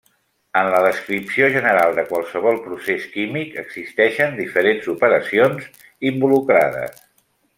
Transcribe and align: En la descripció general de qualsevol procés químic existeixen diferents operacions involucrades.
En 0.59 0.67
la 0.75 0.77
descripció 0.85 1.49
general 1.55 1.91
de 1.99 2.05
qualsevol 2.13 2.57
procés 2.63 3.05
químic 3.17 3.53
existeixen 3.65 4.35
diferents 4.41 4.89
operacions 4.95 5.69
involucrades. 6.13 7.01